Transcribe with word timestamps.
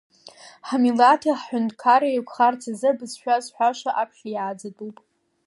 Ҳмилаҭи 0.67 1.37
ҳҳәынҭқарреи 1.39 2.13
еиқәхарц 2.13 2.61
азы 2.71 2.89
абызшәа 2.91 3.35
зҳәаша 3.43 3.91
аԥхьа 4.01 4.29
иааӡатәуп. 4.31 4.97